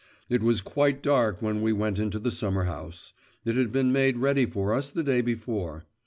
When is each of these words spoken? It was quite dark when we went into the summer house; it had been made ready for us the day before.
It 0.29 0.41
was 0.41 0.61
quite 0.61 1.03
dark 1.03 1.43
when 1.43 1.61
we 1.61 1.71
went 1.73 1.99
into 1.99 2.17
the 2.17 2.31
summer 2.31 2.63
house; 2.63 3.13
it 3.45 3.55
had 3.55 3.71
been 3.71 3.91
made 3.91 4.17
ready 4.17 4.47
for 4.47 4.73
us 4.73 4.89
the 4.89 5.03
day 5.03 5.21
before. 5.21 5.85